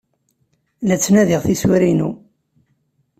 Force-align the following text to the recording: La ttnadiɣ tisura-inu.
La 0.87 0.95
ttnadiɣ 0.97 1.41
tisura-inu. 1.43 2.09